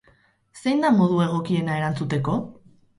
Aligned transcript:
Zein 0.61 0.81
da 0.87 0.91
modu 0.97 1.21
egokiena 1.27 1.79
erantzuteko? 1.83 2.43